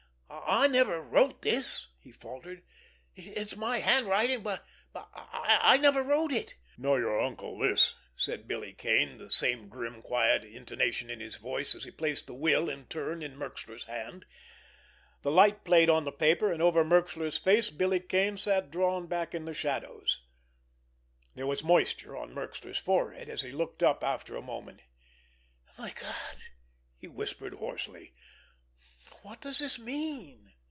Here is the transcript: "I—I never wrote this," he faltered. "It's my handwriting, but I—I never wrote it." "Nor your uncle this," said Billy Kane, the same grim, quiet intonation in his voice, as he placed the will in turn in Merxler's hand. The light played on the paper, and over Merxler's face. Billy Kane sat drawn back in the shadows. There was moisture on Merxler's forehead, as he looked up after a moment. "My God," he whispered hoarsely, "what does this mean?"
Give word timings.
"I—I 0.53 0.67
never 0.67 1.01
wrote 1.01 1.41
this," 1.43 1.87
he 1.99 2.11
faltered. 2.11 2.61
"It's 3.15 3.55
my 3.55 3.79
handwriting, 3.79 4.43
but 4.43 4.65
I—I 4.93 5.77
never 5.77 6.03
wrote 6.03 6.31
it." 6.33 6.55
"Nor 6.77 6.99
your 6.99 7.21
uncle 7.21 7.57
this," 7.57 7.95
said 8.17 8.47
Billy 8.49 8.73
Kane, 8.73 9.17
the 9.17 9.29
same 9.31 9.69
grim, 9.69 10.01
quiet 10.01 10.43
intonation 10.43 11.09
in 11.09 11.19
his 11.21 11.37
voice, 11.37 11.73
as 11.73 11.85
he 11.85 11.91
placed 11.91 12.27
the 12.27 12.33
will 12.33 12.69
in 12.69 12.85
turn 12.87 13.21
in 13.21 13.37
Merxler's 13.37 13.85
hand. 13.85 14.25
The 15.21 15.31
light 15.31 15.63
played 15.63 15.89
on 15.89 16.03
the 16.03 16.11
paper, 16.11 16.51
and 16.51 16.61
over 16.61 16.83
Merxler's 16.83 17.37
face. 17.37 17.69
Billy 17.69 18.01
Kane 18.01 18.37
sat 18.37 18.71
drawn 18.71 19.07
back 19.07 19.33
in 19.33 19.45
the 19.45 19.53
shadows. 19.53 20.21
There 21.33 21.47
was 21.47 21.63
moisture 21.63 22.15
on 22.17 22.33
Merxler's 22.35 22.77
forehead, 22.77 23.29
as 23.29 23.41
he 23.41 23.51
looked 23.51 23.81
up 23.83 24.03
after 24.03 24.35
a 24.35 24.41
moment. 24.41 24.81
"My 25.77 25.91
God," 25.91 26.37
he 26.97 27.07
whispered 27.07 27.53
hoarsely, 27.53 28.13
"what 29.23 29.41
does 29.41 29.59
this 29.59 29.77
mean?" 29.77 30.47